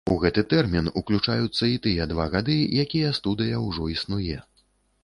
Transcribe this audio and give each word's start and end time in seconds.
У 0.13 0.15
гэты 0.21 0.43
тэрмін 0.53 0.87
уключаюцца 1.01 1.69
і 1.73 1.77
тыя 1.85 2.09
два 2.15 2.27
гады, 2.37 2.57
якія 2.87 3.13
студыя 3.21 3.65
ўжо 3.69 3.89
існуе. 3.99 4.43